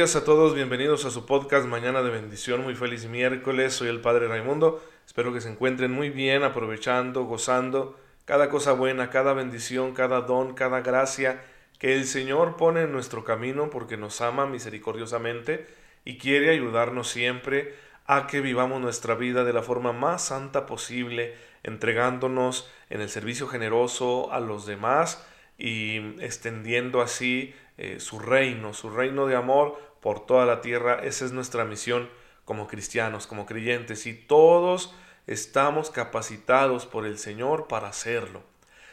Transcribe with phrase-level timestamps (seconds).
[0.00, 4.00] Días a todos, bienvenidos a su podcast Mañana de Bendición, muy feliz miércoles, soy el
[4.00, 9.92] Padre Raimundo, espero que se encuentren muy bien, aprovechando, gozando cada cosa buena, cada bendición,
[9.92, 11.42] cada don, cada gracia
[11.78, 15.66] que el Señor pone en nuestro camino porque nos ama misericordiosamente
[16.06, 17.74] y quiere ayudarnos siempre
[18.06, 23.48] a que vivamos nuestra vida de la forma más santa posible, entregándonos en el servicio
[23.48, 25.26] generoso a los demás
[25.58, 31.00] y extendiendo así eh, su reino, su reino de amor por toda la tierra.
[31.02, 32.08] Esa es nuestra misión
[32.44, 34.94] como cristianos, como creyentes, y todos
[35.26, 38.42] estamos capacitados por el Señor para hacerlo,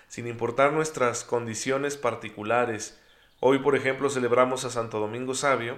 [0.08, 3.02] sin importar nuestras condiciones particulares.
[3.40, 5.78] Hoy, por ejemplo, celebramos a Santo Domingo Sabio,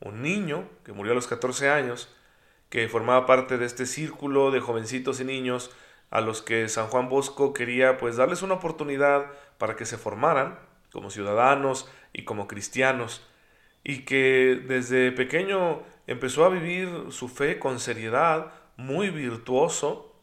[0.00, 2.14] un niño que murió a los 14 años,
[2.70, 5.70] que formaba parte de este círculo de jovencitos y niños
[6.10, 9.26] a los que San Juan Bosco quería pues darles una oportunidad
[9.58, 10.58] para que se formaran
[10.92, 13.26] como ciudadanos y como cristianos,
[13.84, 20.14] y que desde pequeño empezó a vivir su fe con seriedad, muy virtuoso.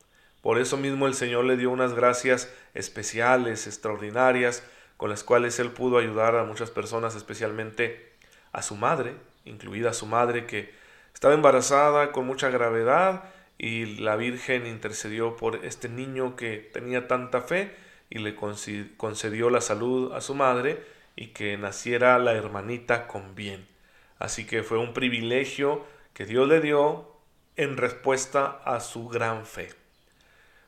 [0.42, 4.64] Por eso mismo el Señor le dio unas gracias especiales, extraordinarias,
[4.98, 8.14] con las cuales él pudo ayudar a muchas personas, especialmente
[8.52, 10.74] a su madre, incluida su madre que
[11.14, 13.24] estaba embarazada con mucha gravedad
[13.58, 17.76] y la Virgen intercedió por este niño que tenía tanta fe
[18.10, 20.82] y le concedió la salud a su madre
[21.20, 23.68] y que naciera la hermanita con bien.
[24.20, 27.12] Así que fue un privilegio que Dios le dio
[27.58, 29.74] en respuesta a su gran fe.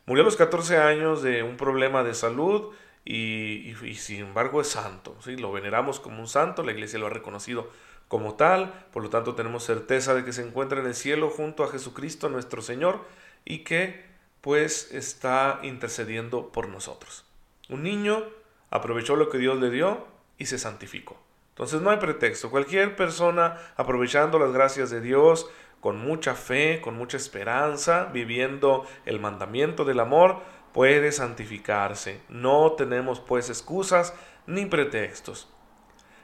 [0.06, 2.74] Murió a los 14 años de un problema de salud
[3.06, 5.16] y, sin embargo es santo.
[5.24, 5.38] ¿sí?
[5.38, 7.72] Lo veneramos como un santo, la iglesia lo ha reconocido
[8.10, 11.64] como tal, por lo tanto tenemos certeza de que se encuentra en el cielo junto
[11.64, 13.06] a Jesucristo nuestro Señor
[13.46, 14.04] y que
[14.42, 17.24] pues está intercediendo por nosotros.
[17.70, 18.26] Un niño
[18.70, 20.11] aprovechó lo que Dios le dio
[20.42, 21.22] y se santificó.
[21.50, 22.50] Entonces no hay pretexto.
[22.50, 25.48] Cualquier persona aprovechando las gracias de Dios
[25.80, 30.42] con mucha fe, con mucha esperanza, viviendo el mandamiento del amor,
[30.74, 32.22] puede santificarse.
[32.28, 34.16] No tenemos pues excusas
[34.48, 35.48] ni pretextos.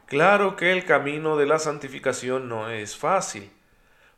[0.08, 3.52] Claro que el camino de la santificación no es fácil,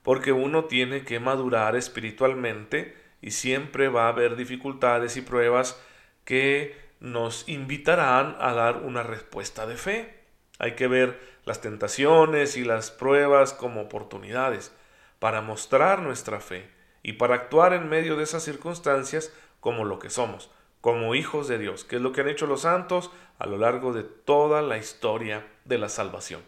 [0.01, 5.77] porque uno tiene que madurar espiritualmente y siempre va a haber dificultades y pruebas
[6.23, 10.23] que nos invitarán a dar una respuesta de fe.
[10.57, 14.73] Hay que ver las tentaciones y las pruebas como oportunidades
[15.19, 16.69] para mostrar nuestra fe
[17.03, 20.51] y para actuar en medio de esas circunstancias como lo que somos,
[20.81, 23.93] como hijos de Dios, que es lo que han hecho los santos a lo largo
[23.93, 26.41] de toda la historia de la salvación.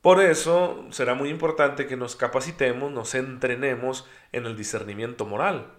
[0.00, 5.72] Por eso será muy importante que nos capacitemos, nos entrenemos en el discernimiento moral,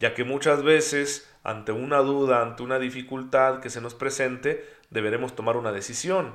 [0.00, 5.36] ya que muchas veces ante una duda, ante una dificultad que se nos presente, deberemos
[5.36, 6.34] tomar una decisión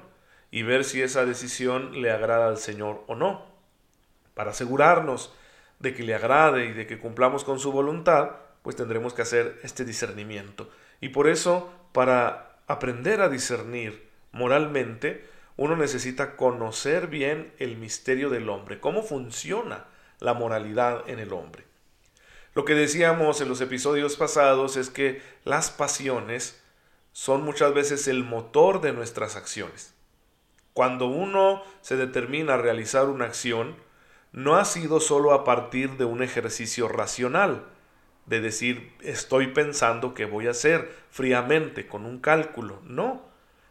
[0.51, 3.45] y ver si esa decisión le agrada al Señor o no.
[4.33, 5.33] Para asegurarnos
[5.79, 9.59] de que le agrade y de que cumplamos con su voluntad, pues tendremos que hacer
[9.63, 10.69] este discernimiento.
[11.01, 15.27] Y por eso, para aprender a discernir moralmente,
[15.57, 19.85] uno necesita conocer bien el misterio del hombre, cómo funciona
[20.19, 21.63] la moralidad en el hombre.
[22.55, 26.63] Lo que decíamos en los episodios pasados es que las pasiones
[27.11, 29.93] son muchas veces el motor de nuestras acciones.
[30.71, 33.75] Cuando uno se determina a realizar una acción,
[34.31, 37.65] no ha sido solo a partir de un ejercicio racional,
[38.25, 42.79] de decir estoy pensando que voy a hacer fríamente, con un cálculo.
[42.85, 43.21] No.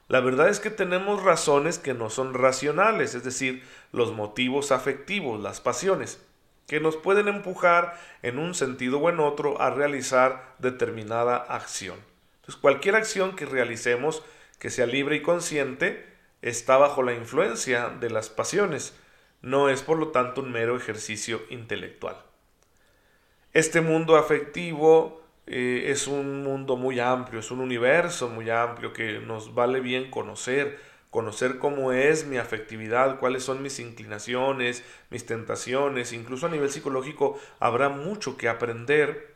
[0.08, 5.40] La verdad es que tenemos razones que no son racionales, es decir, los motivos afectivos,
[5.40, 6.20] las pasiones
[6.66, 11.98] que nos pueden empujar en un sentido o en otro a realizar determinada acción.
[12.36, 14.22] Entonces, cualquier acción que realicemos
[14.58, 16.06] que sea libre y consciente
[16.42, 18.98] está bajo la influencia de las pasiones,
[19.40, 22.16] no es por lo tanto un mero ejercicio intelectual.
[23.52, 29.20] Este mundo afectivo eh, es un mundo muy amplio, es un universo muy amplio que
[29.20, 30.78] nos vale bien conocer,
[31.14, 37.38] conocer cómo es mi afectividad, cuáles son mis inclinaciones, mis tentaciones, incluso a nivel psicológico
[37.60, 39.32] habrá mucho que aprender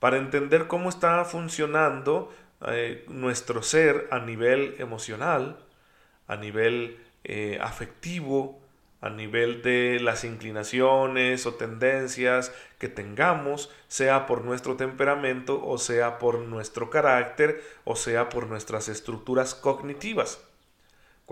[0.00, 2.34] para entender cómo está funcionando
[2.66, 5.64] eh, nuestro ser a nivel emocional,
[6.26, 8.60] a nivel eh, afectivo,
[9.00, 16.18] a nivel de las inclinaciones o tendencias que tengamos, sea por nuestro temperamento o sea
[16.18, 20.51] por nuestro carácter o sea por nuestras estructuras cognitivas.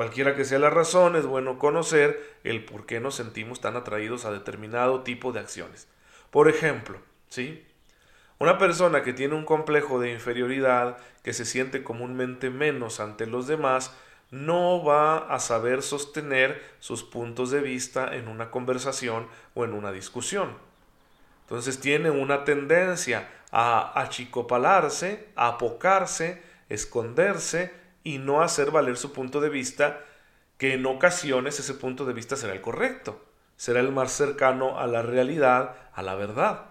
[0.00, 4.25] Cualquiera que sea la razón, es bueno conocer el por qué nos sentimos tan atraídos
[4.25, 5.88] a determinado tipo de acciones.
[6.31, 6.99] Por ejemplo,
[7.29, 7.67] ¿sí?
[8.38, 13.47] Una persona que tiene un complejo de inferioridad, que se siente comúnmente menos ante los
[13.47, 13.94] demás,
[14.31, 19.93] no va a saber sostener sus puntos de vista en una conversación o en una
[19.93, 20.56] discusión.
[21.43, 29.41] Entonces tiene una tendencia a achicopalarse, a apocarse, esconderse y no hacer valer su punto
[29.41, 30.00] de vista,
[30.58, 33.25] que en ocasiones ese punto de vista será el correcto,
[33.56, 36.67] será el más cercano a la realidad, a la verdad.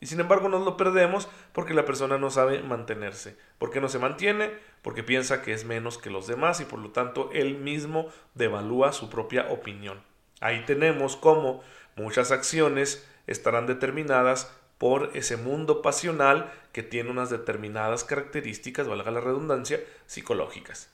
[0.00, 3.38] Y sin embargo nos lo perdemos porque la persona no sabe mantenerse.
[3.58, 4.52] ¿Por qué no se mantiene?
[4.82, 8.92] Porque piensa que es menos que los demás y por lo tanto él mismo devalúa
[8.92, 10.02] su propia opinión.
[10.40, 11.62] Ahí tenemos cómo
[11.96, 14.54] muchas acciones estarán determinadas
[14.84, 20.90] por ese mundo pasional que tiene unas determinadas características, valga la redundancia, psicológicas.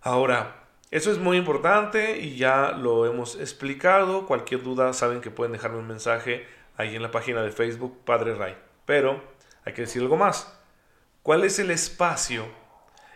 [0.00, 4.28] Ahora, eso es muy importante y ya lo hemos explicado.
[4.28, 6.46] Cualquier duda saben que pueden dejarme un mensaje
[6.76, 8.56] ahí en la página de Facebook Padre Ray.
[8.86, 9.20] Pero
[9.64, 10.56] hay que decir algo más.
[11.24, 12.46] ¿Cuál es el espacio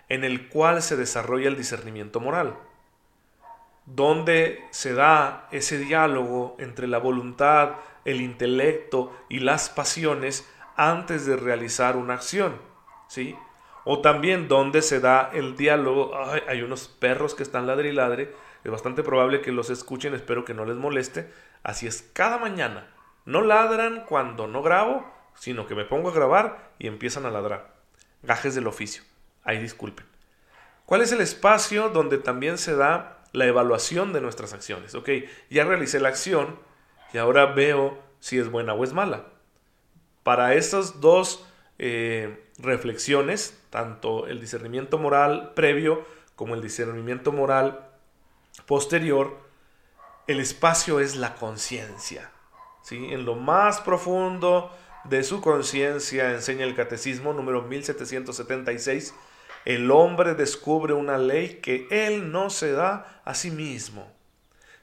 [0.08, 2.56] en el cual se desarrolla el discernimiento moral?
[3.94, 10.46] ¿Dónde se da ese diálogo entre la voluntad, el intelecto y las pasiones
[10.76, 12.60] antes de realizar una acción?
[13.08, 13.34] ¿Sí?
[13.84, 16.12] O también dónde se da el diálogo.
[16.46, 18.34] hay unos perros que están ladre y ladre.
[18.62, 21.32] Es bastante probable que los escuchen, espero que no les moleste.
[21.62, 22.88] Así es, cada mañana
[23.24, 27.74] no ladran cuando no grabo, sino que me pongo a grabar y empiezan a ladrar.
[28.22, 29.02] Gajes del oficio.
[29.44, 30.04] Ahí disculpen.
[30.84, 34.94] ¿Cuál es el espacio donde también se da la evaluación de nuestras acciones?
[34.94, 35.10] Ok,
[35.50, 36.58] ya realicé la acción
[37.12, 39.26] y ahora veo si es buena o es mala.
[40.22, 41.46] Para estas dos
[41.78, 46.04] eh, reflexiones, tanto el discernimiento moral previo
[46.36, 47.88] como el discernimiento moral
[48.66, 49.38] posterior,
[50.26, 52.30] el espacio es la conciencia.
[52.90, 54.70] En lo más profundo
[55.04, 59.14] de su conciencia, enseña el Catecismo número 1776,
[59.68, 64.10] el hombre descubre una ley que él no se da a sí mismo,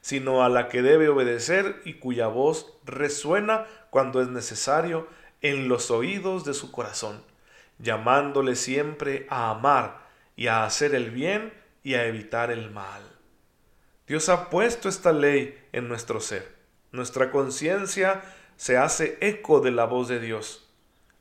[0.00, 5.08] sino a la que debe obedecer y cuya voz resuena cuando es necesario
[5.42, 7.20] en los oídos de su corazón,
[7.80, 10.06] llamándole siempre a amar
[10.36, 11.52] y a hacer el bien
[11.82, 13.02] y a evitar el mal.
[14.06, 16.54] Dios ha puesto esta ley en nuestro ser.
[16.92, 18.22] Nuestra conciencia
[18.56, 20.65] se hace eco de la voz de Dios.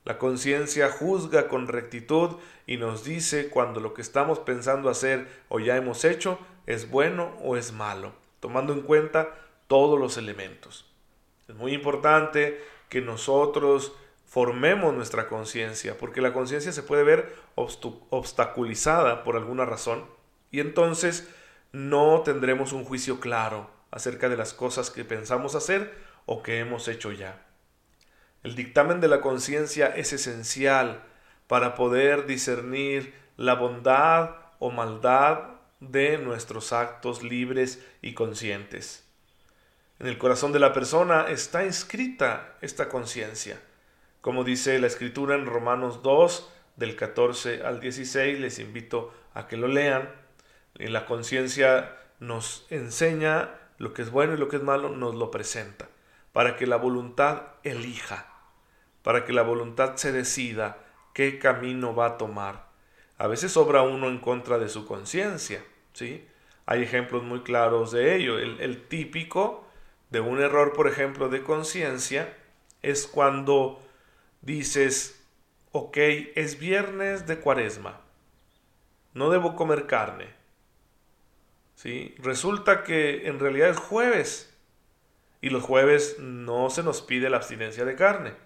[0.06, 2.38] La conciencia juzga con rectitud
[2.68, 6.38] y nos dice cuando lo que estamos pensando hacer o ya hemos hecho
[6.68, 9.36] es bueno o es malo, tomando en cuenta
[9.68, 10.86] todos los elementos.
[11.48, 13.94] Es muy importante que nosotros
[14.28, 20.06] formemos nuestra conciencia, porque la conciencia se puede ver obstaculizada por alguna razón
[20.52, 21.28] y entonces
[21.72, 25.94] no tendremos un juicio claro acerca de las cosas que pensamos hacer
[26.28, 27.44] o que hemos hecho ya.
[28.46, 31.02] El dictamen de la conciencia es esencial
[31.48, 39.04] para poder discernir la bondad o maldad de nuestros actos libres y conscientes.
[39.98, 43.60] En el corazón de la persona está inscrita esta conciencia.
[44.22, 49.58] Como dice la escritura en Romanos 2, del 14 al 16, les invito a que
[49.58, 50.08] lo lean.
[50.76, 55.32] La conciencia nos enseña lo que es bueno y lo que es malo nos lo
[55.32, 55.90] presenta,
[56.32, 58.35] para que la voluntad elija,
[59.06, 60.80] para que la voluntad se decida
[61.14, 62.66] qué camino va a tomar.
[63.20, 66.28] A veces obra uno en contra de su conciencia, ¿sí?
[66.66, 68.40] Hay ejemplos muy claros de ello.
[68.40, 69.64] El, típico
[70.10, 72.36] de un error, por ejemplo, de conciencia
[72.82, 73.80] es cuando
[74.42, 75.24] dices,
[75.72, 75.98] ok,
[76.34, 78.02] es viernes de cuaresma,
[79.14, 80.30] no debo comer carne,
[81.76, 82.16] ¿sí?
[82.18, 84.52] Resulta que en realidad es jueves
[85.42, 88.45] y los jueves no se nos pide la abstinencia de carne.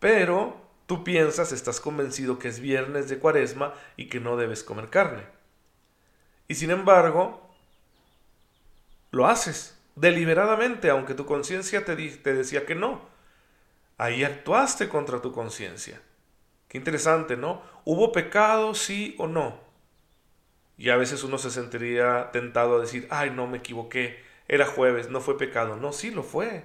[0.00, 4.88] Pero tú piensas, estás convencido que es viernes de cuaresma y que no debes comer
[4.88, 5.24] carne.
[6.48, 7.48] Y sin embargo,
[9.10, 13.00] lo haces deliberadamente, aunque tu conciencia te, decía que no.
[13.96, 16.00] Ahí actuaste contra tu conciencia.
[16.68, 17.62] Qué interesante, ¿no?
[17.84, 19.60] ¿Hubo pecado, sí o no?
[20.76, 25.10] Y a veces uno se sentiría tentado a decir, ay, no me equivoqué, era jueves,
[25.10, 25.76] no fue pecado.
[25.76, 26.64] No, sí lo fue.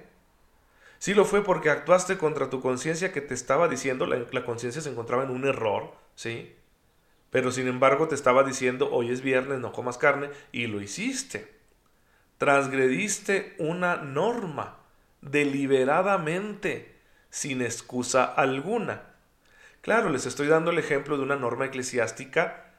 [1.04, 4.80] Sí lo fue porque actuaste contra tu conciencia que te estaba diciendo, la, la conciencia
[4.80, 6.56] se encontraba en un error, ¿sí?
[7.28, 11.52] Pero sin embargo te estaba diciendo, hoy es viernes, no comas carne, y lo hiciste.
[12.38, 14.78] Transgrediste una norma
[15.20, 16.94] deliberadamente,
[17.28, 19.02] sin excusa alguna.
[19.82, 22.72] Claro, les estoy dando el ejemplo de una norma eclesiástica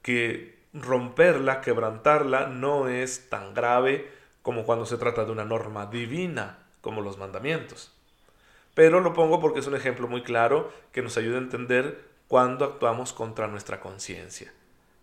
[0.00, 4.12] que romperla, quebrantarla, no es tan grave
[4.42, 7.90] como cuando se trata de una norma divina, como los mandamientos.
[8.74, 12.66] Pero lo pongo porque es un ejemplo muy claro que nos ayuda a entender cuando
[12.66, 14.52] actuamos contra nuestra conciencia.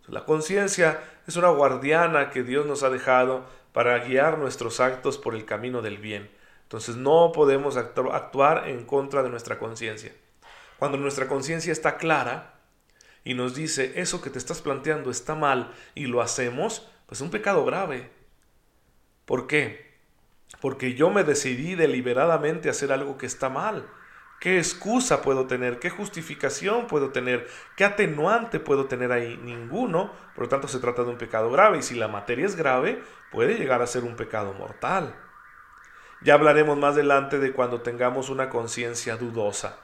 [0.07, 5.33] La conciencia es una guardiana que Dios nos ha dejado para guiar nuestros actos por
[5.33, 6.29] el camino del bien.
[6.63, 10.13] Entonces no podemos actuar en contra de nuestra conciencia.
[10.77, 12.59] Cuando nuestra conciencia está clara
[13.23, 17.21] y nos dice eso que te estás planteando está mal y lo hacemos, pues es
[17.21, 18.11] un pecado grave.
[19.25, 19.90] ¿Por qué?
[20.59, 23.87] Porque yo me decidí deliberadamente a hacer algo que está mal.
[24.39, 25.79] ¿Qué excusa puedo tener?
[25.79, 27.47] ¿Qué justificación puedo tener?
[27.77, 29.37] ¿Qué atenuante puedo tener ahí?
[29.37, 30.11] Ninguno.
[30.35, 31.77] Por lo tanto, se trata de un pecado grave.
[31.77, 35.15] Y si la materia es grave, puede llegar a ser un pecado mortal.
[36.23, 39.77] Ya hablaremos más adelante de cuando tengamos una conciencia dudosa.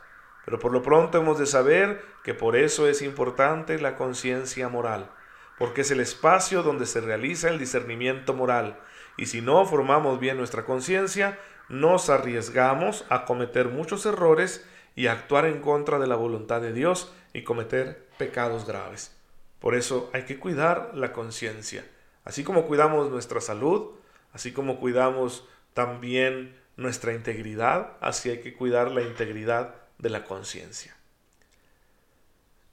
[0.47, 5.11] Pero por lo pronto hemos de saber que por eso es importante la conciencia moral,
[5.57, 8.79] porque es el espacio donde se realiza el discernimiento moral.
[9.17, 15.13] Y si no formamos bien nuestra conciencia, nos arriesgamos a cometer muchos errores y a
[15.13, 19.15] actuar en contra de la voluntad de Dios y cometer pecados graves.
[19.59, 21.85] Por eso hay que cuidar la conciencia.
[22.23, 23.91] Así como cuidamos nuestra salud,
[24.33, 30.95] así como cuidamos también nuestra integridad, así hay que cuidar la integridad de la conciencia.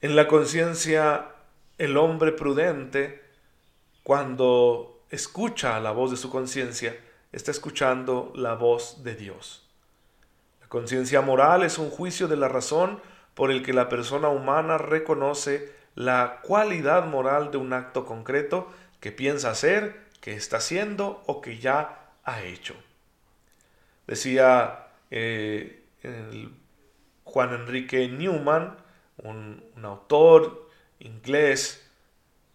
[0.00, 1.28] En la conciencia,
[1.78, 3.22] el hombre prudente,
[4.02, 6.98] cuando escucha la voz de su conciencia,
[7.32, 9.66] está escuchando la voz de Dios.
[10.60, 13.00] La conciencia moral es un juicio de la razón
[13.34, 18.68] por el que la persona humana reconoce la cualidad moral de un acto concreto
[19.00, 22.74] que piensa hacer, que está haciendo o que ya ha hecho.
[24.06, 25.82] Decía eh,
[27.24, 28.76] Juan Enrique Newman,
[29.18, 30.68] un autor
[30.98, 31.88] inglés,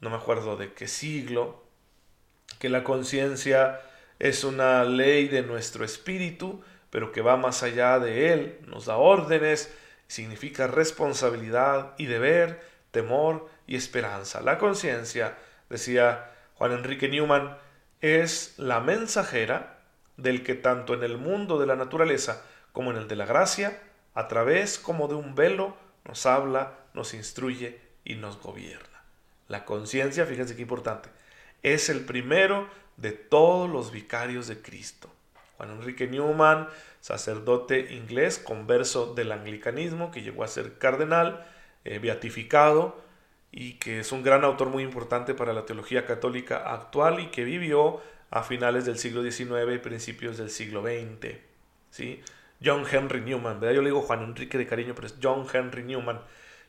[0.02, 1.69] no me acuerdo de qué siglo,
[2.60, 3.82] que la conciencia
[4.20, 8.98] es una ley de nuestro espíritu, pero que va más allá de él, nos da
[8.98, 9.74] órdenes,
[10.08, 12.62] significa responsabilidad y deber,
[12.92, 14.42] temor y esperanza.
[14.42, 15.38] La conciencia,
[15.70, 17.58] decía Juan Enrique Newman,
[18.02, 19.80] es la mensajera
[20.18, 23.80] del que tanto en el mundo de la naturaleza como en el de la gracia,
[24.14, 29.04] a través como de un velo, nos habla, nos instruye y nos gobierna.
[29.48, 31.10] La conciencia, fíjense qué importante,
[31.64, 35.10] es el primero de todos los vicarios de Cristo.
[35.58, 36.68] Juan Enrique Newman,
[37.02, 41.46] sacerdote inglés, converso del anglicanismo, que llegó a ser cardenal,
[41.86, 43.02] eh, beatificado,
[43.52, 47.44] y que es un gran autor muy importante para la teología católica actual y que
[47.44, 51.38] vivió a finales del siglo XIX y principios del siglo XX.
[51.90, 52.22] ¿sí?
[52.64, 53.76] John Henry Newman, ¿verdad?
[53.76, 56.22] yo le digo Juan Enrique de cariño, pero es John Henry Newman.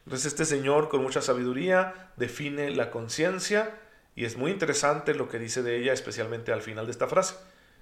[0.04, 3.78] Entonces este señor con mucha sabiduría define la conciencia
[4.14, 7.34] y es muy interesante lo que dice de ella, especialmente al final de esta frase.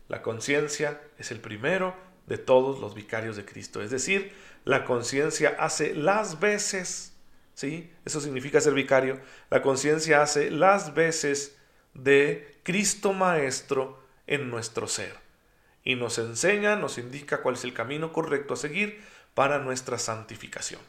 [0.08, 1.94] La conciencia es el primero
[2.26, 3.82] de todos los vicarios de Cristo.
[3.82, 4.32] Es decir,
[4.64, 7.14] la conciencia hace las veces,
[7.54, 7.90] ¿sí?
[8.04, 9.20] Eso significa ser vicario.
[9.50, 11.56] La conciencia hace las veces
[11.94, 15.14] de Cristo Maestro en nuestro ser.
[15.84, 19.02] Y nos enseña, nos indica cuál es el camino correcto a seguir
[19.34, 20.80] para nuestra santificación.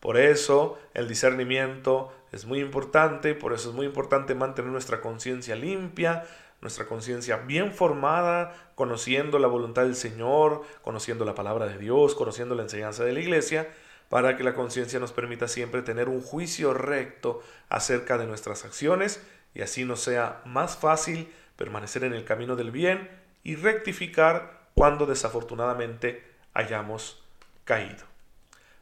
[0.00, 5.56] Por eso el discernimiento es muy importante, por eso es muy importante mantener nuestra conciencia
[5.56, 6.24] limpia,
[6.60, 12.54] nuestra conciencia bien formada, conociendo la voluntad del Señor, conociendo la palabra de Dios, conociendo
[12.54, 13.68] la enseñanza de la iglesia,
[14.08, 19.24] para que la conciencia nos permita siempre tener un juicio recto acerca de nuestras acciones
[19.54, 23.08] y así nos sea más fácil permanecer en el camino del bien
[23.44, 27.22] y rectificar cuando desafortunadamente hayamos
[27.64, 28.04] caído.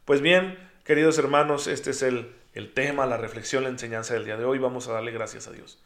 [0.05, 0.57] Pues bien,
[0.89, 4.57] Queridos hermanos, este es el, el tema, la reflexión, la enseñanza del día de hoy.
[4.57, 5.77] Vamos a darle gracias a Dios.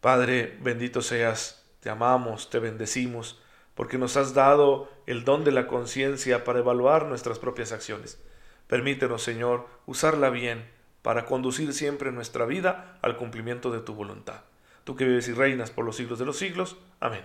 [0.00, 3.42] Padre, bendito seas, te amamos, te bendecimos,
[3.74, 8.20] porque nos has dado el don de la conciencia para evaluar nuestras propias acciones.
[8.68, 10.70] Permítenos, Señor, usarla bien
[11.02, 14.42] para conducir siempre nuestra vida al cumplimiento de tu voluntad.
[14.84, 16.76] Tú que vives y reinas por los siglos de los siglos.
[17.00, 17.24] Amén.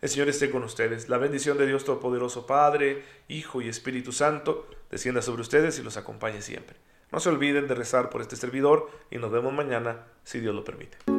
[0.00, 1.08] El Señor esté con ustedes.
[1.08, 5.96] La bendición de Dios Todopoderoso, Padre, Hijo y Espíritu Santo, descienda sobre ustedes y los
[5.96, 6.76] acompañe siempre.
[7.10, 10.64] No se olviden de rezar por este servidor y nos vemos mañana, si Dios lo
[10.64, 11.13] permite.